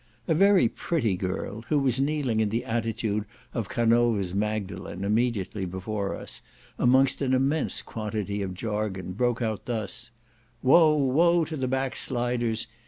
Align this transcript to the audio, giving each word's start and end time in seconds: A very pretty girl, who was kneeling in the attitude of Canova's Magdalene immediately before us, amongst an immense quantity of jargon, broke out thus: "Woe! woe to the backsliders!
A 0.27 0.33
very 0.33 0.67
pretty 0.67 1.15
girl, 1.15 1.61
who 1.69 1.77
was 1.77 2.01
kneeling 2.01 2.39
in 2.39 2.49
the 2.49 2.65
attitude 2.65 3.23
of 3.53 3.69
Canova's 3.69 4.33
Magdalene 4.33 5.03
immediately 5.03 5.63
before 5.63 6.15
us, 6.15 6.41
amongst 6.79 7.21
an 7.21 7.35
immense 7.35 7.83
quantity 7.83 8.41
of 8.41 8.55
jargon, 8.55 9.11
broke 9.11 9.43
out 9.43 9.65
thus: 9.65 10.09
"Woe! 10.63 10.95
woe 10.95 11.45
to 11.45 11.55
the 11.55 11.67
backsliders! 11.67 12.65